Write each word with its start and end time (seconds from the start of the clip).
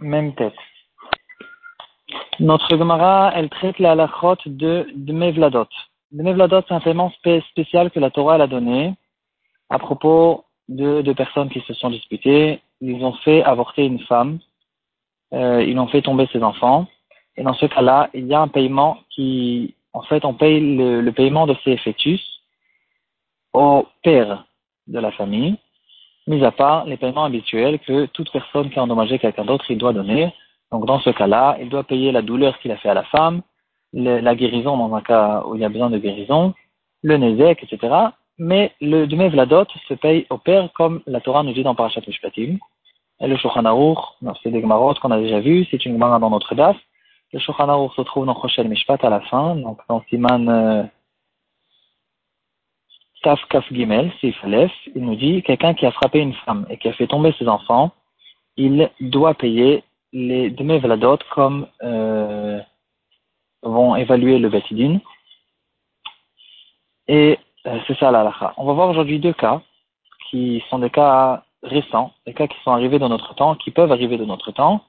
même 0.00 0.34
tête. 0.34 0.54
Notre 2.40 2.76
Gemara, 2.76 3.32
elle 3.34 3.48
traite 3.48 3.78
la 3.78 3.92
halachot 3.92 4.36
de 4.46 4.86
Dmevladot. 4.94 5.68
Dmevladot, 6.12 6.62
c'est 6.66 6.74
un 6.74 6.80
paiement 6.80 7.12
spécial 7.50 7.90
que 7.90 8.00
la 8.00 8.10
Torah 8.10 8.34
a 8.34 8.46
donné 8.46 8.94
à 9.70 9.78
propos 9.78 10.44
de, 10.68 11.02
de 11.02 11.12
personnes 11.12 11.50
qui 11.50 11.60
se 11.60 11.74
sont 11.74 11.90
disputées. 11.90 12.60
Ils 12.80 13.04
ont 13.04 13.14
fait 13.24 13.42
avorter 13.42 13.86
une 13.86 14.00
femme, 14.00 14.38
euh, 15.32 15.62
ils 15.62 15.78
ont 15.78 15.86
fait 15.86 16.02
tomber 16.02 16.28
ses 16.32 16.42
enfants. 16.42 16.86
Et 17.36 17.42
dans 17.42 17.54
ce 17.54 17.66
cas-là, 17.66 18.10
il 18.12 18.26
y 18.26 18.34
a 18.34 18.40
un 18.40 18.48
paiement 18.48 18.98
qui, 19.10 19.74
en 19.92 20.02
fait, 20.02 20.24
on 20.24 20.34
paye 20.34 20.76
le, 20.76 21.00
le 21.00 21.12
paiement 21.12 21.46
de 21.46 21.56
ces 21.64 21.76
fœtus 21.78 22.20
au 23.52 23.86
père 24.02 24.44
de 24.86 24.98
la 24.98 25.12
famille 25.12 25.56
mis 26.26 26.44
à 26.44 26.52
part 26.52 26.84
les 26.84 26.96
paiements 26.96 27.24
habituels 27.24 27.78
que 27.80 28.06
toute 28.06 28.30
personne 28.32 28.70
qui 28.70 28.78
a 28.78 28.82
endommagé 28.82 29.18
quelqu'un 29.18 29.44
d'autre, 29.44 29.64
il 29.70 29.78
doit 29.78 29.92
donner. 29.92 30.32
Donc 30.70 30.86
dans 30.86 31.00
ce 31.00 31.10
cas-là, 31.10 31.56
il 31.60 31.68
doit 31.68 31.84
payer 31.84 32.12
la 32.12 32.22
douleur 32.22 32.58
qu'il 32.58 32.72
a 32.72 32.76
fait 32.76 32.88
à 32.88 32.94
la 32.94 33.04
femme, 33.04 33.42
la 33.92 34.34
guérison 34.34 34.76
dans 34.76 34.94
un 34.94 35.02
cas 35.02 35.42
où 35.46 35.54
il 35.54 35.60
y 35.60 35.64
a 35.64 35.68
besoin 35.68 35.90
de 35.90 35.98
guérison, 35.98 36.54
le 37.02 37.16
nezek, 37.16 37.62
etc. 37.62 37.94
Mais 38.38 38.72
le 38.80 39.06
demi 39.06 39.28
vladot 39.28 39.66
se 39.88 39.94
paye 39.94 40.26
au 40.30 40.38
père 40.38 40.70
comme 40.72 41.02
la 41.06 41.20
Torah 41.20 41.42
nous 41.42 41.52
dit 41.52 41.62
dans 41.62 41.74
Parashat 41.74 42.00
Mishpatim. 42.06 42.58
Et 43.20 43.28
le 43.28 43.36
Shulchan 43.36 43.62
c'est 44.42 44.50
des 44.50 44.60
Gemarot 44.60 44.94
qu'on 44.94 45.10
a 45.10 45.20
déjà 45.20 45.40
vu, 45.40 45.66
c'est 45.70 45.84
une 45.84 45.92
Gemara 45.92 46.18
dans 46.18 46.30
notre 46.30 46.54
DAF. 46.54 46.76
Le 47.32 47.38
Shulchan 47.38 47.88
se 47.90 48.02
trouve 48.02 48.26
dans 48.26 48.40
Choshel 48.40 48.68
Mishpat 48.68 49.04
à 49.04 49.10
la 49.10 49.20
fin, 49.20 49.54
donc 49.56 49.78
dans 49.88 50.02
Siman 50.08 50.48
euh, 50.48 50.82
Taf 53.22 53.40
Kaf 53.48 53.64
Gimel, 53.72 54.12
il 54.22 54.34
nous 54.96 55.16
dit 55.16 55.42
quelqu'un 55.42 55.74
qui 55.74 55.86
a 55.86 55.92
frappé 55.92 56.18
une 56.18 56.34
femme 56.34 56.66
et 56.68 56.76
qui 56.76 56.88
a 56.88 56.92
fait 56.92 57.06
tomber 57.06 57.32
ses 57.38 57.48
enfants, 57.48 57.92
il 58.56 58.90
doit 59.00 59.34
payer 59.34 59.84
les 60.12 60.50
demi 60.50 60.78
vladot 60.78 61.18
comme 61.34 61.66
euh, 61.82 62.60
vont 63.62 63.96
évaluer 63.96 64.38
le 64.38 64.48
betidin. 64.48 64.98
Et 67.08 67.38
euh, 67.66 67.78
c'est 67.86 67.98
ça 67.98 68.10
la 68.10 68.24
lacha. 68.24 68.54
On 68.56 68.66
va 68.66 68.72
voir 68.72 68.88
aujourd'hui 68.90 69.18
deux 69.18 69.32
cas 69.32 69.62
qui 70.30 70.62
sont 70.68 70.78
des 70.78 70.90
cas 70.90 71.44
récents, 71.62 72.12
des 72.26 72.34
cas 72.34 72.46
qui 72.46 72.56
sont 72.64 72.72
arrivés 72.72 72.98
dans 72.98 73.08
notre 73.08 73.34
temps, 73.34 73.54
qui 73.54 73.70
peuvent 73.70 73.92
arriver 73.92 74.18
dans 74.18 74.26
notre 74.26 74.52
temps. 74.52 74.84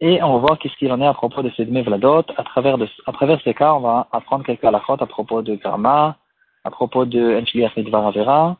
Et 0.00 0.22
on 0.22 0.32
va 0.34 0.38
voir 0.38 0.58
qu'est-ce 0.58 0.76
qu'il 0.76 0.92
en 0.92 1.00
est 1.00 1.06
à 1.06 1.14
propos 1.14 1.42
de 1.42 1.50
ces 1.56 1.64
demi 1.64 1.82
vladot. 1.82 2.24
À 2.36 2.44
travers, 2.44 2.76
à 3.06 3.12
travers 3.12 3.40
ces 3.42 3.54
cas, 3.54 3.74
on 3.74 3.80
va 3.80 4.08
apprendre 4.12 4.44
quelques 4.44 4.64
halachot 4.64 4.96
à 5.00 5.06
propos 5.06 5.42
de 5.42 5.56
karma, 5.56 6.16
à 6.64 6.70
propos 6.70 7.04
de 7.04 7.40
Enchilias 7.40 7.72
Midvar 7.76 8.56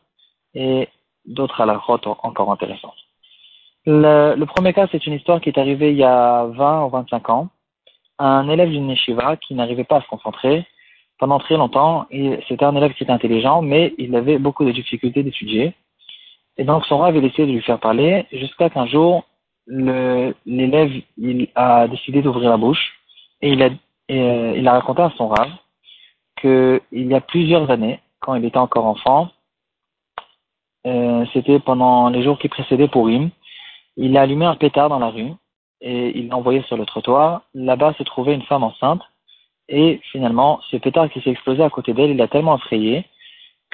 et 0.54 0.88
d'autres 1.26 1.60
halachot 1.60 2.00
encore 2.22 2.50
intéressantes. 2.52 2.96
Le, 3.86 4.44
premier 4.44 4.72
cas, 4.72 4.86
c'est 4.92 5.06
une 5.06 5.14
histoire 5.14 5.40
qui 5.40 5.48
est 5.48 5.58
arrivée 5.58 5.90
il 5.90 5.96
y 5.96 6.04
a 6.04 6.44
20 6.46 6.84
ou 6.84 6.90
25 6.90 7.30
ans. 7.30 7.48
Un 8.18 8.48
élève 8.48 8.68
d'une 8.68 8.90
yeshiva 8.90 9.36
qui 9.36 9.54
n'arrivait 9.54 9.84
pas 9.84 9.96
à 9.96 10.02
se 10.02 10.08
concentrer 10.08 10.66
pendant 11.18 11.38
très 11.38 11.56
longtemps. 11.56 12.06
C'était 12.48 12.64
un 12.64 12.76
élève 12.76 12.92
qui 12.92 13.04
était 13.04 13.12
intelligent, 13.12 13.62
mais 13.62 13.94
il 13.98 14.14
avait 14.14 14.38
beaucoup 14.38 14.64
de 14.64 14.72
difficultés 14.72 15.22
d'étudier. 15.22 15.74
Et 16.58 16.64
donc 16.64 16.84
son 16.84 16.98
rave 16.98 17.16
avait 17.16 17.26
essayé 17.26 17.46
de 17.46 17.52
lui 17.52 17.62
faire 17.62 17.78
parler 17.78 18.26
jusqu'à 18.32 18.68
qu'un 18.68 18.86
jour, 18.86 19.24
l'élève 19.66 20.92
il 21.16 21.48
a 21.54 21.88
décidé 21.88 22.22
d'ouvrir 22.22 22.50
la 22.50 22.56
bouche 22.56 22.98
et 23.40 23.50
il 23.50 23.62
a, 23.62 23.70
euh, 24.10 24.54
il 24.56 24.66
a 24.68 24.72
raconté 24.72 25.02
à 25.02 25.12
son 25.16 25.28
rave 25.28 25.50
qu'il 26.40 26.80
y 26.92 27.14
a 27.14 27.20
plusieurs 27.20 27.70
années, 27.70 28.00
quand 28.20 28.34
il 28.34 28.44
était 28.44 28.58
encore 28.58 28.86
enfant, 28.86 29.30
euh, 30.86 31.24
c'était 31.32 31.58
pendant 31.60 32.08
les 32.08 32.22
jours 32.22 32.38
qui 32.38 32.48
précédaient 32.48 32.88
Purim, 32.88 33.30
il 33.96 34.16
a 34.16 34.22
allumé 34.22 34.46
un 34.46 34.56
pétard 34.56 34.88
dans 34.88 34.98
la 34.98 35.08
rue 35.08 35.32
et 35.80 36.18
il 36.18 36.28
l'a 36.28 36.36
envoyé 36.36 36.62
sur 36.62 36.76
le 36.76 36.86
trottoir. 36.86 37.42
Là-bas 37.54 37.94
se 37.98 38.02
trouvait 38.02 38.34
une 38.34 38.42
femme 38.42 38.62
enceinte 38.62 39.02
et 39.68 40.00
finalement, 40.10 40.60
ce 40.70 40.76
pétard 40.76 41.08
qui 41.10 41.20
s'est 41.20 41.30
explosé 41.30 41.62
à 41.62 41.70
côté 41.70 41.92
d'elle, 41.92 42.10
il 42.10 42.16
l'a 42.16 42.28
tellement 42.28 42.56
effrayé 42.56 43.04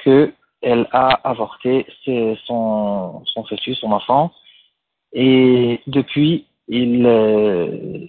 qu'elle 0.03 0.87
a 0.91 1.07
avorté 1.27 1.87
son, 2.45 3.23
fœtus, 3.49 3.79
son 3.79 3.91
enfant. 3.91 4.31
Et 5.13 5.81
depuis, 5.87 6.45
euh, 6.71 8.05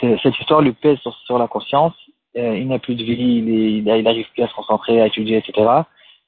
cette, 0.00 0.38
histoire 0.38 0.60
lui 0.60 0.72
pèse 0.72 0.98
sur 1.24 1.38
la 1.38 1.48
conscience 1.48 1.94
euh, 2.36 2.56
il 2.56 2.68
n'a 2.68 2.78
plus 2.78 2.94
de 2.94 3.04
vie, 3.04 3.14
il, 3.14 3.84
n'arrive 3.84 4.26
plus 4.32 4.42
à 4.42 4.48
se 4.48 4.54
concentrer, 4.54 5.00
à 5.00 5.06
étudier, 5.06 5.38
etc. 5.38 5.52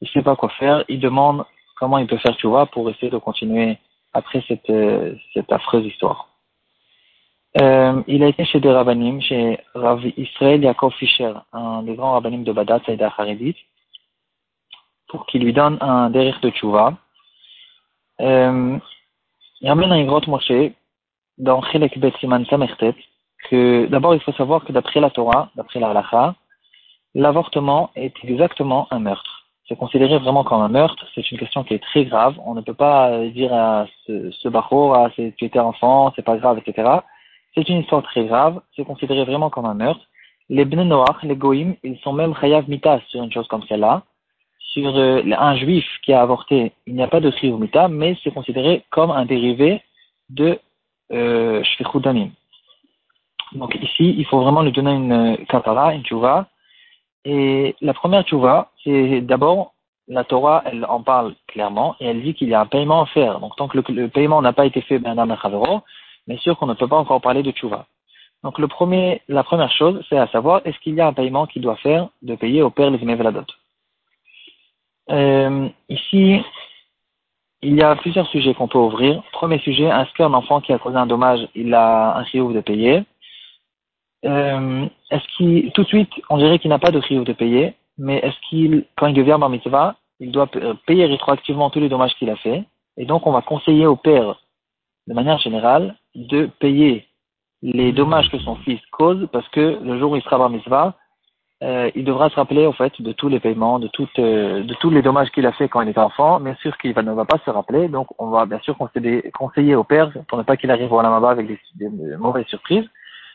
Il 0.01 0.05
ne 0.05 0.09
sait 0.09 0.23
pas 0.23 0.37
quoi 0.37 0.51
faire. 0.51 0.85
Il 0.89 1.01
demande 1.01 1.45
comment 1.77 1.99
il 1.99 2.07
peut 2.07 2.19
faire 2.19 2.37
tu 2.37 2.47
vois, 2.47 2.67
pour 2.67 2.89
essayer 2.91 3.11
de 3.11 3.19
continuer 3.19 3.79
après 4.13 4.43
cette, 4.47 4.69
euh, 4.71 5.15
cette 5.33 5.51
affreuse 5.53 5.87
histoire. 5.87 6.29
Euh, 7.61 8.03
il 8.09 8.23
a 8.25 8.29
été 8.29 8.45
chez 8.45 8.61
des 8.61 8.71
rabbinim, 8.71 9.21
chez 9.21 9.59
Rav 9.75 10.05
Israël 10.17 10.63
Yaakov 10.63 10.93
Fischer, 10.95 11.33
un 11.53 11.83
des 11.83 11.95
grands 11.95 12.13
rabbinim 12.13 12.43
de 12.43 12.53
Badat, 12.53 12.81
Saïda 12.85 13.13
Haridit, 13.17 13.57
pour 15.09 15.27
qu'il 15.27 15.45
lui 15.45 15.53
donne 15.53 15.79
un 15.81 16.11
derrière 16.11 16.41
de 16.41 16.51
tchouva. 16.51 16.95
Euh, 18.21 18.79
il 19.61 19.69
ramène 19.69 19.93
un 19.93 20.05
grotte 20.05 20.27
Moshe 20.27 20.73
dans 21.39 21.63
Chelek 21.63 21.99
Bet 21.99 22.13
Siman 22.19 22.45
Samertet, 22.47 22.95
que 23.51 23.87
d'abord 23.87 24.15
il 24.15 24.21
faut 24.21 24.33
savoir 24.33 24.65
que 24.65 24.73
d'après 24.73 25.01
la 25.01 25.11
Torah, 25.11 25.51
d'après 25.57 25.81
la 25.81 25.91
halakha, 25.91 26.35
l'avortement 27.15 27.91
est 27.95 28.15
exactement 28.25 28.89
un 28.91 28.99
meurtre. 28.99 29.45
C'est 29.69 29.77
considéré 29.77 30.19
vraiment 30.19 30.45
comme 30.45 30.61
un 30.61 30.69
meurtre, 30.69 31.07
c'est 31.15 31.31
une 31.31 31.39
question 31.39 31.65
qui 31.65 31.75
est 31.75 31.83
très 31.83 32.05
grave. 32.05 32.35
On 32.45 32.55
ne 32.55 32.61
peut 32.61 32.75
pas 32.75 33.27
dire 33.29 33.53
à 33.55 33.87
ce, 34.07 34.31
ce 34.31 34.49
ah, 34.49 35.11
tu 35.17 35.33
étais 35.41 35.59
enfant, 35.59 36.13
c'est 36.15 36.25
pas 36.25 36.37
grave, 36.37 36.59
etc. 36.59 36.99
C'est 37.55 37.69
une 37.69 37.81
histoire 37.81 38.03
très 38.03 38.25
grave, 38.25 38.61
c'est 38.77 38.85
considéré 38.85 39.25
vraiment 39.25 39.49
comme 39.49 39.65
un 39.65 39.75
meurtre. 39.75 40.05
Les 40.51 40.67
Bnei 40.67 40.85
Noach, 40.85 41.23
les 41.23 41.37
Goïm, 41.37 41.77
ils 41.83 41.99
sont 42.01 42.13
même 42.13 42.35
chayav 42.37 42.69
mitas 42.69 43.01
sur 43.09 43.23
une 43.23 43.33
chose 43.33 43.49
comme 43.49 43.63
celle-là. 43.63 44.03
Sur 44.59 44.95
euh, 44.97 45.23
un 45.39 45.57
juif 45.57 45.87
qui 46.03 46.13
a 46.13 46.21
avorté, 46.21 46.73
il 46.87 46.95
n'y 46.95 47.03
a 47.03 47.09
pas 47.09 47.21
de 47.21 47.33
mita, 47.57 47.89
mais 47.89 48.19
c'est 48.23 48.35
considéré 48.35 48.85
comme 48.91 49.11
un 49.11 49.25
dérivé 49.25 49.81
de 50.29 50.59
euh, 51.13 51.63
donc 53.55 53.75
ici, 53.77 54.15
il 54.17 54.27
faut 54.27 54.41
vraiment 54.41 54.63
lui 54.63 54.73
donner 54.73 54.93
une 54.93 55.39
kapara, 55.47 55.95
une 55.95 56.05
tchouva. 56.05 56.47
Et 57.25 57.75
la 57.81 57.95
première 57.95 58.25
tchouva, 58.25 58.71
c'est 58.83 59.21
d'abord, 59.21 59.73
la 60.09 60.25
Torah, 60.25 60.63
elle 60.67 60.85
en 60.85 61.03
parle 61.03 61.35
clairement 61.47 61.97
et 62.01 62.07
elle 62.07 62.23
dit 62.23 62.35
qu'il 62.35 62.49
y 62.49 62.55
a 62.55 62.61
un 62.61 62.67
paiement 62.67 63.03
à 63.03 63.07
faire. 63.07 63.41
Donc 63.41 63.57
tant 63.57 63.69
que 63.69 63.79
le, 63.79 64.09
paiement 64.09 64.43
n'a 64.43 64.53
pas 64.53 64.67
été 64.67 64.83
fait, 64.83 64.99
ben, 64.99 65.15
bien 65.15 66.37
sûr 66.39 66.59
qu'on 66.59 66.67
ne 66.67 66.75
peut 66.75 66.89
pas 66.89 66.99
encore 66.99 67.21
parler 67.21 67.43
de 67.43 67.51
tchouva. 67.51 67.87
Donc 68.43 68.59
le 68.59 68.69
premier, 68.69 69.23
la 69.29 69.43
première 69.43 69.73
chose, 69.73 70.05
c'est 70.09 70.19
à 70.19 70.27
savoir, 70.29 70.61
est-ce 70.67 70.79
qu'il 70.81 70.95
y 70.95 71.01
a 71.01 71.07
un 71.07 71.15
paiement 71.15 71.47
qu'il 71.47 71.63
doit 71.63 71.77
faire 71.77 72.09
de 72.21 72.35
payer 72.35 72.61
au 72.63 72.69
père 72.69 72.91
les 72.91 72.99
Veladot 72.99 73.47
euh, 75.11 75.69
Ici, 75.89 76.43
il 77.63 77.75
y 77.75 77.83
a 77.83 77.97
plusieurs 77.97 78.29
sujets 78.29 78.53
qu'on 78.53 78.69
peut 78.69 78.79
ouvrir. 78.79 79.23
Premier 79.33 79.59
sujet, 79.61 79.85
est-ce 79.85 80.13
qu'un 80.13 80.35
enfant 80.35 80.61
qui 80.61 80.75
a 80.75 80.79
causé 80.79 80.97
un 80.97 81.07
dommage, 81.07 81.49
il 81.55 81.73
a 81.73 82.19
un 82.19 82.25
chiouf 82.27 82.53
de 82.53 82.61
payer? 82.61 83.05
Euh, 84.25 84.87
est-ce 85.11 85.37
qu'il, 85.37 85.71
tout 85.73 85.83
de 85.83 85.89
suite, 85.89 86.11
on 86.31 86.39
dirait 86.39 86.59
qu'il 86.59 86.71
n'a 86.71 86.79
pas 86.79 86.91
de 86.91 87.01
chiyuv 87.01 87.25
de 87.25 87.33
payer, 87.33 87.75
mais 87.99 88.19
est-ce 88.19 88.37
qu'il, 88.49 88.85
quand 88.97 89.07
il 89.07 89.15
devient 89.15 89.37
bar 89.39 89.51
mitzvah, 89.51 89.97
il 90.21 90.31
doit 90.31 90.49
euh, 90.57 90.75
payer 90.87 91.07
rétroactivement 91.07 91.71
tous 91.71 91.81
les 91.81 91.89
dommages 91.89 92.15
qu'il 92.15 92.31
a 92.31 92.37
fait, 92.37 92.65
et 92.97 93.05
donc 93.05 93.27
on 93.27 93.33
va 93.33 93.43
conseiller 93.43 93.87
au 93.87 93.97
père, 93.97 94.41
de 95.07 95.15
manière 95.15 95.39
générale, 95.39 95.97
de 96.15 96.47
payer 96.59 97.07
les 97.63 97.93
dommages 97.93 98.31
que 98.31 98.39
son 98.39 98.57
fils 98.57 98.81
cause, 98.93 99.29
parce 99.33 99.49
que 99.49 99.79
le 99.83 99.99
jour 99.99 100.13
où 100.13 100.17
il 100.17 100.23
sera 100.23 100.39
bar 100.39 100.51
mitzvah, 100.51 100.95
euh, 101.63 101.91
il 101.95 102.05
devra 102.05 102.29
se 102.29 102.35
rappeler 102.35 102.67
au 102.67 102.73
fait 102.73 103.01
de 103.01 103.13
tous 103.13 103.29
les 103.29 103.41
paiements, 103.41 103.79
de, 103.79 103.89
toutes, 103.89 104.19
euh, 104.19 104.65
de 104.65 104.75
tous 104.75 104.91
les 104.91 105.03
dommages 105.03 105.31
qu'il 105.31 105.47
a 105.47 105.53
fait 105.53 105.69
quand 105.69 105.81
il 105.81 105.89
était 105.89 106.01
enfant. 106.01 106.41
Bien 106.41 106.57
sûr 106.57 106.77
qu'il 106.77 106.95
ne 106.95 107.13
va 107.13 107.25
pas 107.25 107.39
se 107.45 107.51
rappeler, 107.51 107.89
donc 107.89 108.09
on 108.19 108.29
va 108.29 108.45
bien 108.45 108.59
sûr 108.59 108.77
conseiller, 108.77 109.31
conseiller 109.31 109.75
au 109.75 109.85
père 109.85 110.11
pour 110.29 110.37
ne 110.37 110.43
pas 110.43 110.57
qu'il 110.57 110.71
arrive 110.71 110.93
au 110.93 111.01
Lamaba 111.01 111.31
avec 111.31 111.47
des 111.77 111.89
mauvaises 112.19 112.47
surprises 112.47 112.87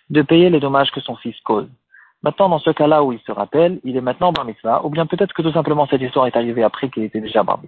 de 0.10 0.22
payer 0.22 0.50
les 0.50 0.60
dommages 0.60 0.92
que 0.92 1.02
son 1.02 1.16
fils 1.16 1.40
cause. 1.42 1.68
Maintenant, 2.22 2.50
dans 2.50 2.60
ce 2.60 2.72
cas-là 2.72 3.04
où 3.04 3.14
il 3.14 3.20
se 3.20 3.32
rappelle, 3.32 3.80
il 3.84 3.96
est 3.96 4.02
maintenant 4.02 4.34
bar 4.34 4.46
ou 4.86 4.90
bien 4.90 5.06
peut-être 5.06 5.34
que 5.34 5.42
tout 5.42 5.54
simplement 5.54 5.88
cette 5.88 6.02
histoire 6.02 6.28
est 6.28 6.36
arrivée 6.36 6.64
après 6.64 6.90
qu'il 6.90 7.04
était 7.04 7.22
déjà 7.22 7.44
bar. 7.44 7.60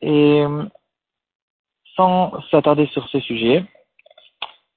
Et 0.00 0.44
sans 1.94 2.32
s'attarder 2.50 2.86
sur 2.86 3.06
ce 3.08 3.20
sujet, 3.20 3.64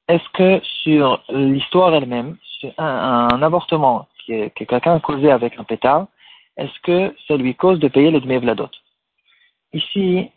est-ce 0.07 0.29
que 0.33 0.59
sur 0.83 1.23
l'histoire 1.29 1.93
elle-même, 1.93 2.38
sur 2.59 2.73
un, 2.77 3.41
avortement 3.41 4.07
que, 4.27 4.49
que 4.49 4.63
quelqu'un 4.65 4.95
a 4.95 4.99
causé 4.99 5.31
avec 5.31 5.57
un 5.57 5.63
pétard, 5.63 6.07
est-ce 6.57 6.79
que 6.81 7.15
ça 7.27 7.38
lui 7.38 7.55
cause 7.55 7.79
de 7.79 7.88
payer 7.88 8.11
les 8.11 8.19
demi-vladot 8.19 8.69
Ici, 9.73 10.29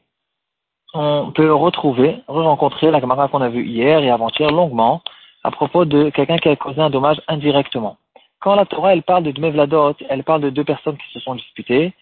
on 0.92 1.32
peut 1.32 1.52
retrouver, 1.52 2.22
re-rencontrer 2.28 2.92
la 2.92 3.00
camarade 3.00 3.30
qu'on 3.30 3.40
a 3.40 3.48
vue 3.48 3.66
hier 3.66 3.98
et 4.04 4.10
avant-hier 4.10 4.50
longuement, 4.50 5.02
à 5.44 5.50
propos 5.50 5.84
de 5.84 6.10
quelqu'un 6.10 6.38
qui 6.38 6.48
a 6.48 6.56
causé 6.56 6.80
un 6.80 6.90
dommage 6.90 7.20
indirectement. 7.28 7.98
Quand 8.40 8.56
la 8.56 8.64
Torah 8.64 8.94
elle 8.94 9.02
parle 9.02 9.24
de 9.24 9.30
Dmevladot, 9.30 9.94
elle 10.08 10.24
parle 10.24 10.40
de 10.40 10.50
deux 10.50 10.64
personnes 10.64 10.96
qui 10.96 11.12
se 11.12 11.20
sont 11.20 11.34
disputées, 11.34 11.92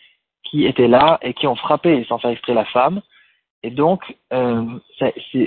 qui 0.44 0.66
étaient 0.66 0.88
là 0.88 1.18
et 1.22 1.34
qui 1.34 1.46
ont 1.46 1.56
frappé 1.56 2.04
sans 2.08 2.18
faire 2.18 2.30
exprès 2.30 2.54
la 2.54 2.64
femme, 2.64 3.02
et 3.62 3.70
donc 3.70 4.16
euh, 4.32 4.64
ça, 4.98 5.06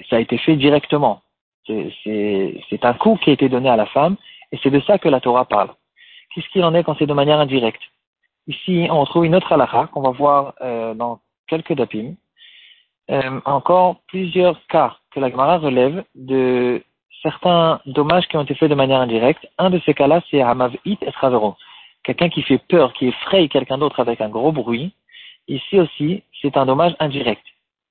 ça, 0.10 0.18
a 0.18 0.20
été 0.20 0.38
fait 0.38 0.56
directement. 0.56 1.22
C'est 1.68 2.84
un 2.84 2.94
coup 2.94 3.18
qui 3.22 3.32
a 3.32 3.34
été 3.34 3.50
donné 3.50 3.70
à 3.70 3.76
la 3.76 3.88
femme, 3.88 4.18
et 4.52 4.60
c'est 4.62 4.70
de 4.70 4.80
ça 4.82 5.00
que 5.00 5.10
la 5.10 5.20
Torah 5.20 5.46
parle. 5.46 5.70
Qu'est-ce 6.34 6.48
qu'il 6.50 6.64
en 6.64 6.76
est 6.76 6.84
quand 6.84 6.96
c'est 7.00 7.08
de 7.08 7.14
manière 7.14 7.40
indirecte? 7.40 7.82
Ici, 8.48 8.88
on 8.92 9.06
trouve 9.06 9.26
une 9.26 9.36
autre 9.36 9.52
halakha 9.52 9.88
qu'on 9.88 10.02
va 10.02 10.12
voir 10.12 10.54
euh, 10.62 10.94
dans 10.94 11.20
quelques 11.48 11.74
dapim. 11.74 12.16
Euh, 13.10 13.40
encore 13.46 13.98
plusieurs 14.08 14.60
cas 14.68 14.98
que 15.12 15.20
la 15.20 15.30
Gemara 15.30 15.58
relève 15.58 16.04
de 16.16 16.84
certains 17.26 17.80
dommages 17.88 18.28
qui 18.28 18.38
ont 18.38 18.44
été 18.44 18.54
faits 18.54 18.70
de 18.70 18.76
manière 18.76 19.02
indirecte. 19.02 19.48
Un 19.58 19.72
de 19.72 19.80
ces 19.86 19.96
cas-là, 19.96 20.22
c'est 20.30 20.42
Hamavit 20.42 20.98
et 21.02 21.12
Travero. 21.12 21.56
Quelqu'un 22.04 22.30
qui 22.30 22.44
fait 22.44 22.60
peur, 22.60 22.94
qui 22.94 23.08
effraie 23.08 23.48
quelqu'un 23.48 23.80
d'autre 23.80 24.00
avec 24.00 24.22
un 24.22 24.30
gros 24.30 24.52
bruit. 24.52 24.94
Ici 25.48 25.80
aussi, 25.80 26.22
c'est 26.42 26.56
un 26.56 26.68
dommage 26.68 26.96
indirect. 27.00 27.44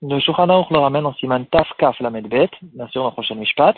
Le 0.03 0.21
Shulchan 0.21 0.47
le 0.71 0.79
ramène 0.79 1.07
en 1.07 1.15
siman 1.15 1.45
Taf 1.47 1.69
Kaf 1.79 1.99
la 1.99 2.11
Medbet, 2.11 2.51
bien 2.63 2.87
sûr 2.89 3.03
dans 3.03 3.09
le 3.09 3.13
prochain 3.13 3.35
Mishpat. 3.35 3.75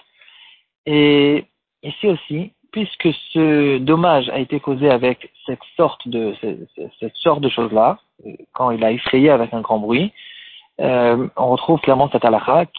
Et 0.84 1.44
ici 1.82 2.06
aussi, 2.06 2.52
puisque 2.70 3.08
ce 3.32 3.78
dommage 3.78 4.28
a 4.28 4.38
été 4.38 4.60
causé 4.60 4.90
avec 4.90 5.30
cette 5.46 5.64
sorte 5.76 6.06
de 6.06 6.34
cette 7.00 7.16
sorte 7.16 7.40
de 7.40 7.48
choses-là, 7.48 7.98
quand 8.52 8.70
il 8.72 8.84
a 8.84 8.92
effrayé 8.92 9.30
avec 9.30 9.54
un 9.54 9.62
grand 9.62 9.78
bruit, 9.78 10.12
euh, 10.80 11.28
on 11.36 11.48
retrouve 11.48 11.80
clairement 11.80 12.10
cette 12.10 12.26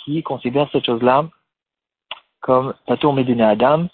qui 0.06 0.22
considère 0.22 0.70
cette 0.72 0.86
chose-là 0.86 1.26
comme 2.42 2.74
Tatour 2.86 3.14
Medine 3.14 3.42
Adam 3.42 3.88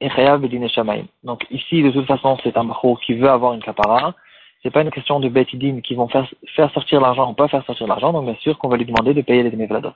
et 0.00 0.10
Chayav 0.10 0.40
Medine 0.40 0.68
Shamaim. 0.68 1.04
Donc 1.22 1.46
ici, 1.50 1.82
de 1.82 1.90
toute 1.90 2.06
façon, 2.06 2.38
c'est 2.42 2.56
un 2.56 2.64
bachou 2.64 2.96
qui 2.96 3.14
veut 3.14 3.28
avoir 3.28 3.54
une 3.54 3.62
kapara. 3.62 4.14
C'est 4.62 4.70
pas 4.70 4.82
une 4.82 4.90
question 4.90 5.20
de 5.20 5.28
betidim 5.28 5.80
qui 5.80 5.94
vont 5.94 6.08
faire, 6.08 6.26
sortir 6.72 7.00
l'argent 7.00 7.30
ou 7.30 7.34
pas 7.34 7.48
faire 7.48 7.64
sortir 7.66 7.86
l'argent. 7.86 8.12
Donc 8.12 8.24
bien 8.24 8.36
sûr 8.40 8.58
qu'on 8.58 8.68
va 8.68 8.76
lui 8.76 8.86
demander 8.86 9.14
de 9.14 9.20
payer 9.20 9.42
les 9.42 9.50
Demevladot. 9.50 9.92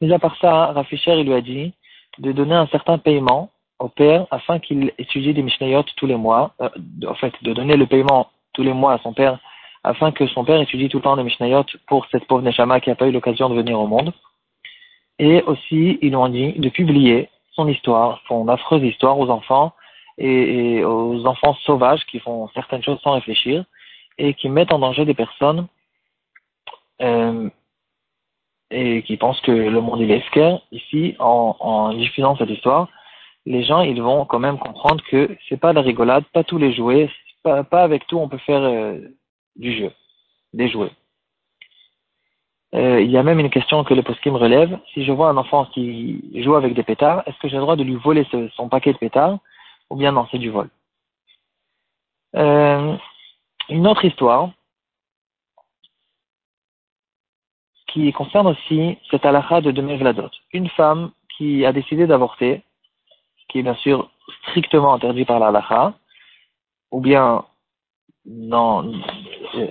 Mais 0.00 0.12
à 0.12 0.18
part 0.18 0.36
ça, 0.40 0.72
Rafisher, 0.72 1.18
il 1.20 1.26
lui 1.26 1.34
a 1.34 1.40
dit 1.40 1.72
de 2.18 2.32
donner 2.32 2.54
un 2.54 2.66
certain 2.68 2.98
paiement 2.98 3.50
au 3.78 3.88
père 3.88 4.26
afin 4.30 4.58
qu'il 4.58 4.92
étudie 4.98 5.32
des 5.32 5.42
Mishnayot 5.42 5.84
tous 5.96 6.06
les 6.06 6.16
mois. 6.16 6.52
Euh, 6.60 6.68
en 7.06 7.14
fait, 7.14 7.32
de 7.42 7.52
donner 7.52 7.76
le 7.76 7.86
paiement 7.86 8.28
tous 8.52 8.62
les 8.62 8.72
mois 8.72 8.94
à 8.94 8.98
son 8.98 9.12
père 9.12 9.38
afin 9.84 10.10
que 10.10 10.26
son 10.26 10.44
père 10.44 10.60
étudie 10.60 10.88
tout 10.88 10.98
le 10.98 11.02
temps 11.02 11.16
des 11.16 11.22
Mishnayot 11.22 11.64
pour 11.86 12.06
cette 12.10 12.26
pauvre 12.26 12.42
Neshama 12.42 12.80
qui 12.80 12.90
n'a 12.90 12.96
pas 12.96 13.06
eu 13.06 13.12
l'occasion 13.12 13.48
de 13.48 13.54
venir 13.54 13.78
au 13.78 13.86
monde. 13.86 14.12
Et 15.18 15.42
aussi, 15.42 15.98
ils 16.00 16.14
ont 16.16 16.28
dit 16.28 16.52
de 16.52 16.68
publier 16.68 17.28
son 17.52 17.68
histoire, 17.68 18.20
son 18.28 18.48
affreuse 18.48 18.82
histoire 18.82 19.18
aux 19.18 19.30
enfants 19.30 19.72
et, 20.16 20.84
aux 20.84 21.26
enfants 21.26 21.54
sauvages 21.64 22.04
qui 22.06 22.20
font 22.20 22.48
certaines 22.54 22.82
choses 22.82 23.00
sans 23.02 23.12
réfléchir 23.12 23.64
et 24.16 24.34
qui 24.34 24.48
mettent 24.48 24.72
en 24.72 24.78
danger 24.78 25.04
des 25.04 25.14
personnes 25.14 25.66
euh, 27.02 27.48
et 28.70 29.02
qui 29.02 29.16
pensent 29.16 29.40
que 29.40 29.52
le 29.52 29.80
monde 29.80 30.00
est 30.02 30.18
esquerre. 30.18 30.60
Ici, 30.70 31.16
en, 31.18 31.92
diffusant 31.94 32.36
cette 32.36 32.50
histoire, 32.50 32.88
les 33.46 33.64
gens 33.64 33.80
ils 33.80 34.02
vont 34.02 34.24
quand 34.24 34.38
même 34.38 34.58
comprendre 34.58 35.02
que 35.10 35.36
c'est 35.48 35.56
pas 35.56 35.72
la 35.72 35.80
rigolade, 35.80 36.24
pas 36.32 36.44
tous 36.44 36.58
les 36.58 36.72
jouets, 36.72 37.10
pas, 37.42 37.64
pas 37.64 37.82
avec 37.82 38.06
tout 38.06 38.18
on 38.18 38.28
peut 38.28 38.38
faire 38.38 38.62
euh, 38.62 38.98
du 39.56 39.76
jeu, 39.76 39.90
des 40.52 40.68
jouets. 40.68 40.92
Euh, 42.74 43.00
il 43.00 43.10
y 43.10 43.16
a 43.16 43.22
même 43.22 43.40
une 43.40 43.50
question 43.50 43.82
que 43.84 43.94
le 43.94 44.02
poskim 44.02 44.36
relève. 44.36 44.78
Si 44.92 45.04
je 45.04 45.12
vois 45.12 45.30
un 45.30 45.36
enfant 45.36 45.64
qui 45.66 46.22
joue 46.42 46.54
avec 46.54 46.74
des 46.74 46.82
pétards, 46.82 47.22
est-ce 47.26 47.38
que 47.38 47.48
j'ai 47.48 47.56
le 47.56 47.62
droit 47.62 47.76
de 47.76 47.82
lui 47.82 47.96
voler 47.96 48.26
son 48.54 48.68
paquet 48.68 48.92
de 48.92 48.98
pétards 48.98 49.38
ou 49.90 49.96
bien 49.96 50.12
non, 50.12 50.26
c'est 50.30 50.38
du 50.38 50.50
vol 50.50 50.68
euh, 52.36 52.96
Une 53.70 53.86
autre 53.86 54.04
histoire 54.04 54.50
qui 57.86 58.12
concerne 58.12 58.48
aussi 58.48 58.98
cette 59.10 59.24
halakha 59.24 59.62
de 59.62 59.70
Demé 59.70 59.96
Vladot. 59.96 60.30
Une 60.52 60.68
femme 60.68 61.10
qui 61.36 61.64
a 61.64 61.72
décidé 61.72 62.06
d'avorter, 62.06 62.62
qui 63.48 63.60
est 63.60 63.62
bien 63.62 63.76
sûr 63.76 64.10
strictement 64.42 64.92
interdit 64.92 65.24
par 65.24 65.38
la 65.40 65.94
ou 66.90 67.00
bien 67.00 67.44
non, 68.26 68.92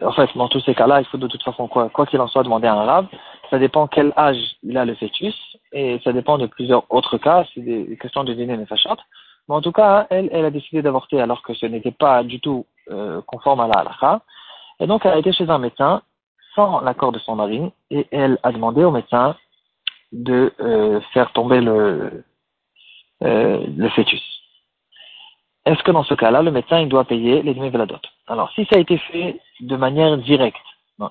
en 0.02 0.12
fait, 0.12 0.30
dans 0.36 0.48
tous 0.48 0.60
ces 0.62 0.76
cas-là, 0.76 1.02
il 1.02 1.06
faut 1.06 1.18
de 1.18 1.28
toute 1.28 1.44
façon, 1.44 1.68
quoi 1.68 2.06
qu'il 2.06 2.20
en 2.20 2.28
soit, 2.28 2.44
demander 2.44 2.68
à 2.68 2.74
un 2.74 2.80
arabe. 2.80 3.08
Ça 3.50 3.60
dépend 3.60 3.88
quel 3.88 4.14
âge 4.18 4.38
il 4.64 4.78
a 4.78 4.86
le 4.86 4.96
fœtus, 4.96 5.36
et 5.72 6.00
ça 6.04 6.14
dépend 6.14 6.38
de 6.38 6.48
plusieurs 6.48 6.84
autres 6.90 7.18
cas, 7.18 7.46
c'est 7.54 7.62
des 7.62 7.98
questions 7.98 8.24
de 8.24 8.34
dîner 8.34 8.58
nefashat. 8.58 8.98
Mais 9.48 9.56
en 9.56 9.62
tout 9.62 9.72
cas, 9.72 10.08
elle, 10.10 10.30
elle 10.32 10.46
a 10.46 10.52
décidé 10.52 10.82
d'avorter 10.82 11.22
alors 11.22 11.42
que 11.42 11.54
ce 11.54 11.66
n'était 11.66 11.92
pas 11.92 12.24
du 12.24 12.40
tout 12.40 12.66
euh, 12.92 13.22
conforme 13.26 13.62
à 13.62 13.68
la 13.68 13.80
halakha. 13.80 14.22
Et 14.80 14.88
donc, 14.88 15.06
elle 15.06 15.14
a 15.14 15.18
été 15.18 15.32
chez 15.32 15.50
un 15.50 15.58
médecin 15.58 16.02
sans 16.56 16.82
l'accord 16.82 17.12
de 17.12 17.20
son 17.20 17.36
mari, 17.36 17.72
et 17.92 18.08
elle 18.12 18.40
a 18.44 18.52
demandé 18.52 18.84
au 18.84 18.92
médecin 18.92 19.36
de 20.12 20.54
euh, 20.60 21.00
faire 21.14 21.32
tomber 21.34 21.62
le, 21.62 22.24
euh, 23.24 23.66
le 23.76 23.90
fœtus 23.90 24.37
est-ce 25.68 25.84
que 25.84 25.92
dans 25.92 26.04
ce 26.04 26.14
cas-là, 26.14 26.42
le 26.42 26.52
médecin 26.52 26.80
il 26.80 26.88
doit 26.88 27.04
payer 27.04 27.42
les 27.42 27.54
demi 27.54 27.70
dot 27.70 28.02
Alors, 28.28 28.52
si 28.54 28.66
ça 28.66 28.78
a 28.78 28.80
été 28.80 28.98
fait 28.98 29.40
de 29.60 29.76
manière 29.76 30.18
directe, 30.18 30.58